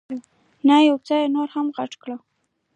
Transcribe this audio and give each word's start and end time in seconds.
نه، 0.67 0.75
یو 0.89 0.97
څه 1.07 1.13
یې 1.21 1.27
نور 1.35 1.47
هم 1.55 1.67
غټ 1.77 1.91
کړه. 2.01 2.17